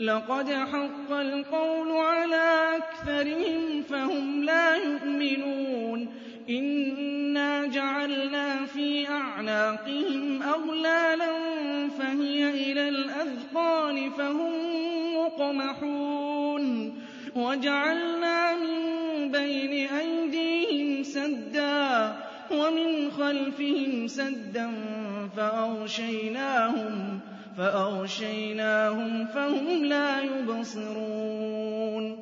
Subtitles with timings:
[0.00, 6.08] لَّقَدْ حَقَّ الْقَوْلُ عَلَىٰ أَكْثَرِهِمْ فَهُمْ لَا يُؤْمِنُونَ
[6.50, 11.30] إِنَّا جَعَلْنَا فِي أَعْنَاقِهِمْ أَغْلَالًا
[11.98, 14.52] فَهِيَ إِلَى الْأَذْقَانِ فَهُم
[15.26, 16.94] مُّقْمَحُونَ
[17.36, 18.78] وَجَعَلْنَا مِن
[19.32, 22.14] بَيْنِ أَيْدِيهِمْ سَدًّا
[22.50, 24.70] وَمِنْ خَلْفِهِمْ سَدًّا
[25.36, 27.20] فَأَغْشَيْنَاهُمْ
[27.58, 32.18] فَأَغْشَيْنَاهُمْ فَهُمْ لَا يُبْصِرُونَ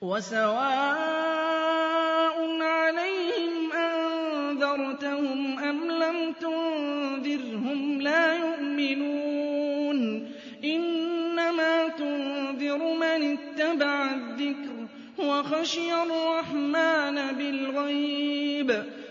[0.00, 10.28] وَسَوَاءٌ عَلَيْهِمْ أَنذَرْتَهُمْ أَمْ لَمْ تُنذِرْهُمْ لَا يُؤْمِنُونَ
[10.64, 14.74] إِنَّمَا تُنذِرُ مَنِ اتَّبَعَ الذِّكْرَ
[15.18, 18.95] وَخَشِيَ الرَّحْمَٰنَ بِالْغَيْبِ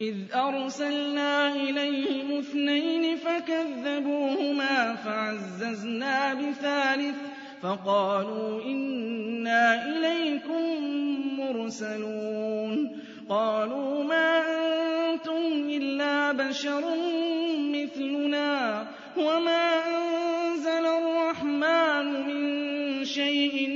[0.00, 7.14] إِذْ أَرْسَلْنَا إِلَيْهِمُ اثْنَيْنِ فَكَذَّبُوهُمَا فَعَزَّزْنَا بِثَالِثٍ
[7.62, 10.64] فَقَالُوا إِنَّا إِلَيْكُم
[11.40, 12.98] مُّرْسَلُونَ
[13.28, 14.42] قَالُوا مَا
[15.10, 16.82] أَنتُمْ إِلَّا بَشَرٌ
[17.58, 19.66] مِّثْلُنَا وَمَا
[19.96, 22.44] أَنزَلَ الرَّحْمَٰنُ مِن
[23.04, 23.75] شَيْءٍ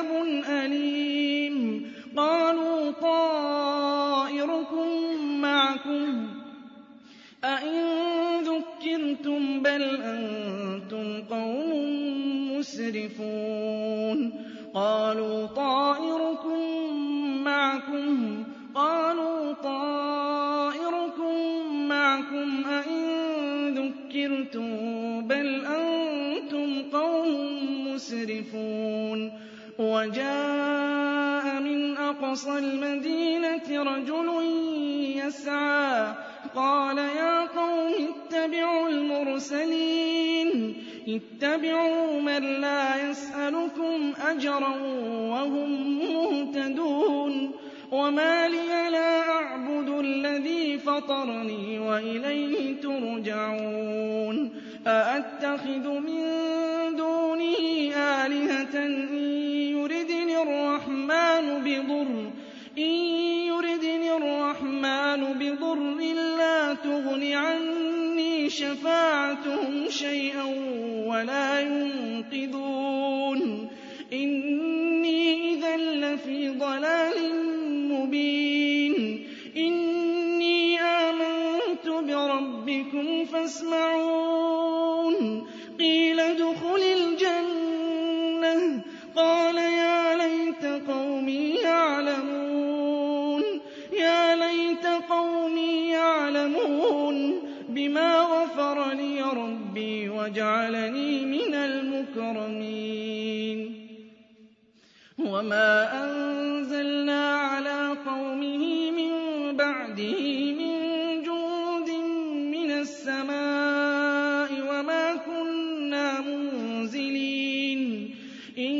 [9.63, 11.69] بَلْ أَنتُمْ قَوْمٌ
[12.57, 14.31] مُّسْرِفُونَ
[14.73, 16.95] قَالُوا طَائِرُكُم
[17.43, 18.43] مَّعَكُمْ
[18.75, 21.35] قَالُوا طَائِرُكُم
[21.87, 23.05] مَّعَكُمْ أَئِن
[23.79, 24.69] ذُكِّرْتُم
[25.27, 27.37] بَلْ أَنتُمْ قَوْمٌ
[27.93, 29.31] مُّسْرِفُونَ
[29.79, 34.27] وَجَاءَ مِنْ أَقْصَى الْمَدِينَةِ رَجُلٌ
[35.15, 36.13] يَسْعَىٰ
[36.55, 38.10] قَالَ يَا قَوْمِ
[38.41, 40.75] اتَّبِعُوا الْمُرْسَلِينَ
[41.07, 43.97] اتَّبِعُوا مَن لَّا يَسْأَلُكُمْ
[44.27, 44.73] أَجْرًا
[45.29, 47.51] وَهُم مُّهْتَدُونَ
[47.91, 54.35] وَمَا لِيَ لَا أَعْبُدُ الَّذِي فَطَرَنِي وَإِلَيْهِ تُرْجَعُونَ
[54.87, 56.21] أَأَتَّخِذُ مِن
[56.97, 57.59] دُونِهِ
[58.25, 58.75] آلِهَةً
[59.13, 59.29] إِن
[59.77, 62.31] يُرِدْنِ الرَّحْمَٰنُ بِضُرٍّ
[62.77, 62.95] إِن
[63.53, 65.79] يُرِدْنِ الرَّحْمَٰنُ بِضُرٍّ
[66.39, 67.80] لَّا تُغْنِ عَنِّي
[68.51, 70.43] شفاعتهم شيئا
[71.07, 73.69] ولا ينقذون
[74.13, 76.90] إني إذا لفي ضلال
[100.21, 103.87] وجعلني من المكرمين
[105.19, 109.11] وما أنزلنا على قومه من
[109.57, 110.21] بعده
[110.61, 110.69] من
[111.25, 111.89] جند
[112.55, 118.09] من السماء وما كنا منزلين
[118.57, 118.79] إن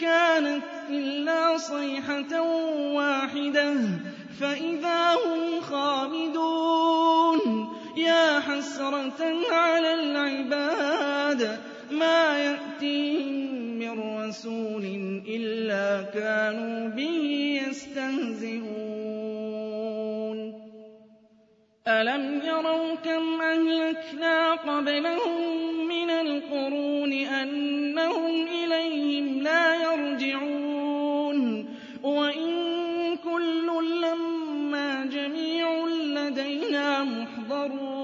[0.00, 2.40] كانت إلا صيحة
[2.92, 3.74] واحدة
[4.40, 7.21] فإذا هم خامدون
[8.62, 9.18] حسرة
[9.52, 11.58] عَلَى الْعِبَادِ
[11.90, 14.84] مَا يَأْتِيهِم مِّن رَّسُولٍ
[15.28, 19.02] إِلَّا كَانُوا بِهِ يَسْتَهْزِئُونَ
[21.88, 31.66] أَلَمْ يَرَوْا كَمْ أَهْلَكْنَا قَبْلَهُم مِّنَ الْقُرُونِ أَنَّهُمْ إِلَيْهِمْ لَا يَرْجِعُونَ
[32.02, 32.62] وَإِن
[33.24, 33.66] كُلٌّ
[34.02, 38.01] لَّمَّا جَمِيعٌ لَّدَيْنَا مُحْضَرُونَ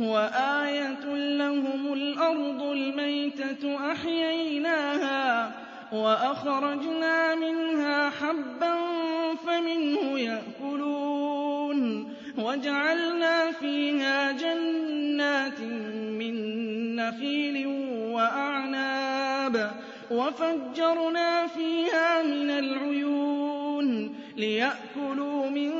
[0.00, 5.52] وَآيَةٌ لَّهُمُ الْأَرْضُ الْمَيْتَةُ أَحْيَيْنَاهَا
[5.92, 8.74] وَأَخْرَجْنَا مِنْهَا حَبًّا
[9.46, 15.60] فَمِنْهُ يَأْكُلُونَ وَجَعَلْنَا فِيهَا جَنَّاتٍ
[16.18, 16.34] مِّن
[16.96, 17.66] نَّخِيلٍ
[18.12, 19.70] وَأَعْنَابٍ
[20.10, 25.72] وَفَجَّرْنَا فِيهَا مِنَ الْعُيُونِ لِيَأْكُلُوا مِن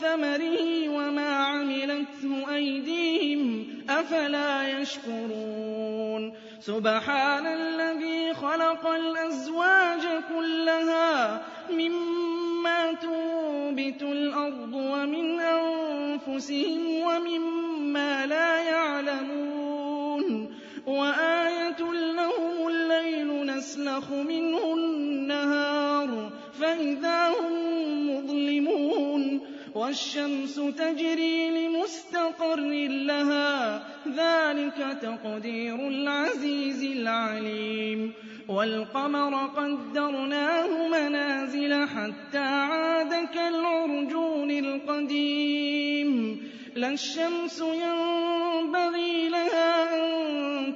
[0.00, 3.55] ثَمَرِهِ وَمَا عَمِلَتْهُ أَيْدِيهِمْ
[4.06, 6.22] أَفَلَا يَشْكُرُونَ
[6.62, 20.54] سُبْحَانَ الَّذِي خَلَقَ الْأَزْوَاجَ كُلَّهَا مِمَّا تُنبِتُ الْأَرْضُ وَمِنْ أَنفُسِهِمْ وَمِمَّا لَا يَعْلَمُونَ
[20.86, 26.30] وَآيَةٌ لَّهُمُ اللَّيْلُ نَسْلَخُ مِنْهُ النَّهَارَ
[26.60, 27.58] فَإِذَا هُم
[28.14, 29.15] مُّظْلِمُونَ
[29.76, 33.84] والشمس تجري لمستقر لها
[34.18, 38.12] ذلك تقدير العزيز العليم
[38.48, 46.42] والقمر قدرناه منازل حتى عاد كالعرجون القديم
[46.76, 50.16] لا الشمس ينبغي لها أن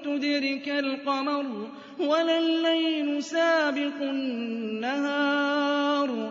[0.05, 1.69] تدرك القمر
[1.99, 6.31] ولا الليل سابق النهار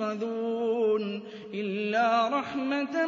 [0.00, 1.20] يُوقَدُونَ
[1.54, 3.06] إِلَّا رَحْمَةً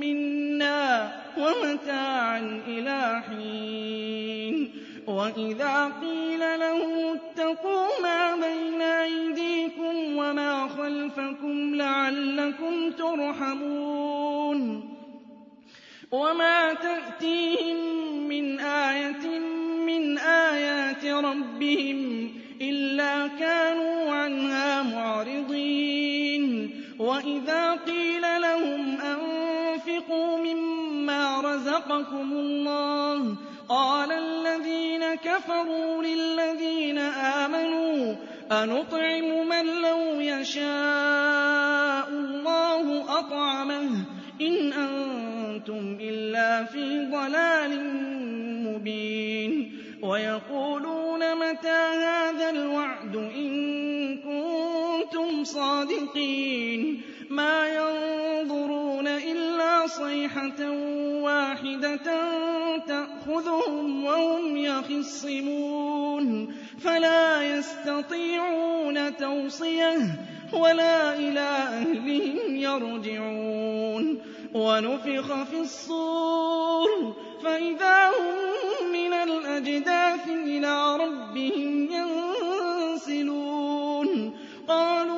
[0.00, 4.72] مِّنَّا وَمَتَاعًا إِلَىٰ حِينٍ
[5.06, 14.90] وَإِذَا قِيلَ لَهُمُ اتَّقُوا مَا بَيْنَ أَيْدِيكُمْ وَمَا خَلْفَكُمْ لَعَلَّكُمْ تُرْحَمُونَ
[16.12, 17.76] وَمَا تَأْتِيهِم
[18.28, 19.38] مِّنْ آيَةٍ
[19.86, 22.30] مِّنْ آيَاتِ رَبِّهِمْ
[22.60, 26.07] إِلَّا كَانُوا عَنْهَا مُعْرِضِينَ
[26.98, 33.36] وَإِذَا قِيلَ لَهُمْ أَنفِقُوا مِمَّا رَزَقَكُمُ اللَّهُ
[33.68, 38.14] قَالَ الَّذِينَ كَفَرُوا لِلَّذِينَ آمَنُوا
[38.52, 43.90] أَنُطْعِمُ مَن لَّوْ يَشَاءُ اللَّهُ أَطْعَمَهُ
[44.40, 47.72] إِنْ أَنتُمْ إِلَّا فِي ضَلَالٍ
[48.66, 49.72] مُّبِينٍ
[50.02, 53.48] وَيَقُولُونَ مَتَىٰ هَٰذَا الْوَعْدُ إِن
[55.44, 60.70] صادقين ما ينظرون إلا صيحة
[61.22, 61.96] واحدة
[62.88, 69.98] تأخذهم وهم يخصمون فلا يستطيعون توصيه
[70.52, 74.18] ولا إلى أهلهم يرجعون
[74.54, 78.48] ونفخ في الصور فإذا هم
[78.92, 84.36] من الأجداث إلى ربهم ينسلون
[84.68, 85.17] قالوا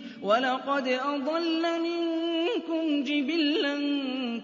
[0.21, 3.75] وَلَقَدْ أَضَلَّ مِنكُمْ جِبِلًّا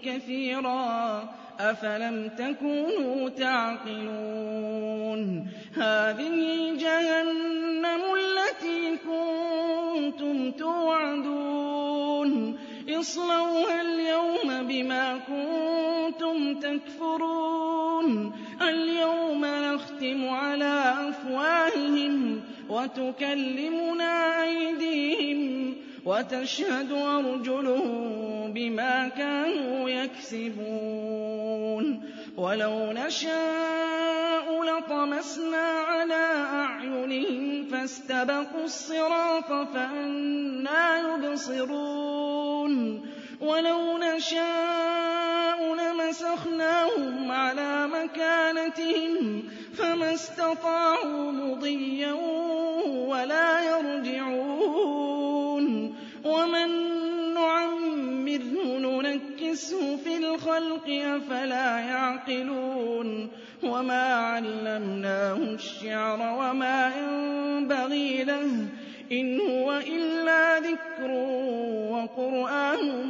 [0.04, 1.24] كَثِيرًا ۖ
[1.60, 12.58] أَفَلَمْ تَكُونُوا تَعْقِلُونَ هَٰذِهِ جَهَنَّمُ الَّتِي كُنتُمْ تُوعَدُونَ
[12.88, 18.32] اصْلَوْهَا الْيَوْمَ بِمَا كُنتُمْ تَكْفُرُونَ
[18.62, 25.67] الْيَوْمَ نَخْتِمُ عَلَىٰ أَفْوَاهِهِمْ وَتُكَلِّمُنَا أَيْدِيهِمْ
[26.08, 43.02] وتشهد أرجلهم بما كانوا يكسبون ولو نشاء لطمسنا على أعينهم فاستبقوا الصراط فأنا يبصرون
[43.40, 49.42] ولو نشاء لمسخناهم على مكانتهم
[49.76, 52.12] فما استطاعوا مضيا
[53.08, 54.47] ولا يرجعون
[56.38, 56.70] وَمَن
[57.34, 58.54] نُّعَمِّرْهُ
[58.86, 63.28] نُنَكِّسْهُ فِي الْخَلْقِ ۖ أَفَلَا يَعْقِلُونَ
[63.62, 68.68] وَمَا عَلَّمْنَاهُ الشِّعْرَ وَمَا يَنبَغِي لَهُ ۚ
[69.12, 71.10] إِنْ هُوَ إِلَّا ذِكْرٌ
[71.94, 73.06] وَقُرْآنٌ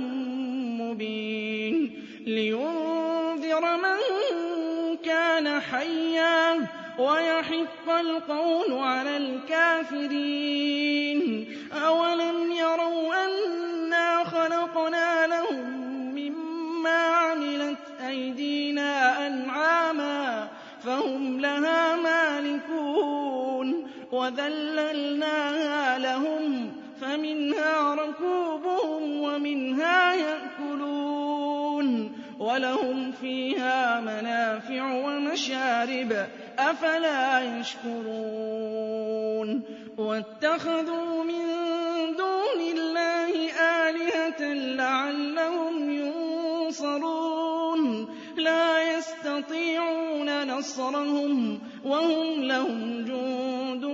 [0.80, 3.98] مُّبِينٌ لِّيُنذِرَ مَن
[5.04, 6.66] كَانَ حَيًّا
[6.98, 11.48] وَيَحِقَّ الْقَوْلُ عَلَى الْكَافِرِينَ
[11.86, 15.64] أَوَلَمْ يَرَوْا أَنَّا خَلَقْنَا لَهُم
[16.14, 17.76] مِّمَّا عَمِلَتْ
[18.08, 20.48] أَيْدِينَا أَنْعَامًا
[20.84, 36.16] فَهُمْ لَهَا مَالِكُونَ وَذَلَّلْنَاهَا لَهُمْ فَمِنْهَا رَكُوبُهُمْ وَمِنْهَا يَأْكُلُونَ وَلَهُمْ فِيهَا مَنَافِعُ وَمَشَارِبُ ۖ
[36.58, 39.62] أَفَلَا يَشْكُرُونَ
[39.98, 41.17] وَاتَّخَذُوا
[46.80, 53.84] ينصرون لا يستطيعون نصرهم وهم لهم جند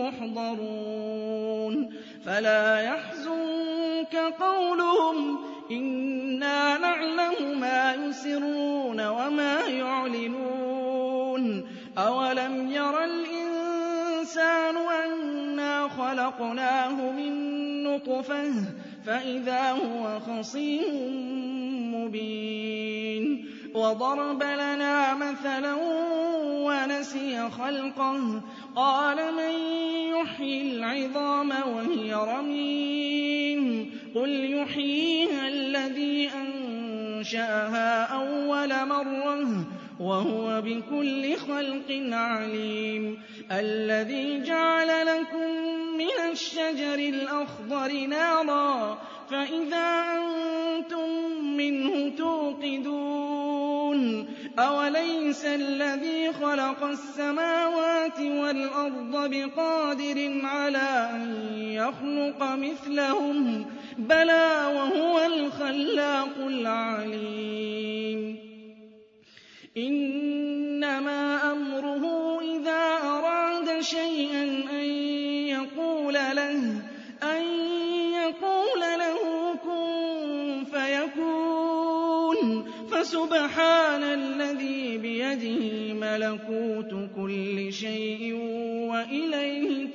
[0.00, 1.90] محضرون
[2.26, 5.38] فلا يحزنك قولهم
[5.70, 11.68] إنا نعلم ما يسرون وما يعلنون
[11.98, 17.32] أولم ير الإنسان أنا خلقناه من
[17.84, 18.50] نطفه
[19.06, 20.90] فَإِذَا هُوَ خَصِيمٌ
[21.94, 25.74] مُّبِينٌ وَضَرَبَ لَنَا مَثَلًا
[26.42, 28.40] وَنَسِيَ خَلْقَهُ
[28.76, 29.54] قَالَ مَن
[30.14, 39.46] يُحْيِي الْعِظَامَ وَهِيَ رَمِيمٌ قُلْ يُحْيِيهَا الَّذِي أَنشَأَهَا أَوَّلَ مَرَّةٍ
[40.00, 43.18] وَهُوَ بِكُلِّ خَلْقٍ عَلِيمٌ
[43.52, 45.85] الَّذِي جَعَلَ لَكُم
[46.36, 48.98] الشجر الأخضر نارا
[49.30, 51.08] فإذا أنتم
[51.56, 54.28] منه توقدون
[54.58, 63.66] أوليس الذي خلق السماوات والأرض بقادر على أن يخلق مثلهم
[63.98, 68.36] بلى وهو الخلاق العليم
[69.76, 72.04] إنما أمره
[72.40, 74.45] إذا أراد شيئا
[83.06, 88.34] فَسُبْحَانَ الَّذِي بِيَدِهِ مَلَكُوتُ كُلِّ شَيْءٍ
[88.90, 89.85] وَإِلَيْهِ